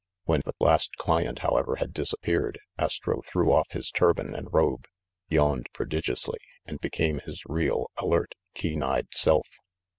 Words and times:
When 0.23 0.41
the 0.43 0.53
last 0.59 0.95
client, 0.95 1.37
however, 1.45 1.75
had 1.75 1.93
disappeared, 1.93 2.59
Astro 2.75 3.21
threw 3.23 3.51
off 3.53 3.67
his 3.69 3.91
turban 3.91 4.33
and 4.33 4.51
robe, 4.51 4.85
yawned 5.29 5.67
prodigiously, 5.73 6.39
and 6.65 6.79
became 6.81 7.19
his 7.19 7.43
real, 7.45 7.85
alert, 7.99 8.33
keen 8.55 8.81
eyed 8.81 9.13
self. 9.13 9.47